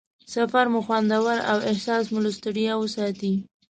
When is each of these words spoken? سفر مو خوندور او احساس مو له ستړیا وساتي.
سفر 0.33 0.65
مو 0.71 0.79
خوندور 0.85 1.37
او 1.51 1.57
احساس 1.71 2.05
مو 2.13 2.19
له 2.25 2.31
ستړیا 2.37 2.73
وساتي. 2.77 3.33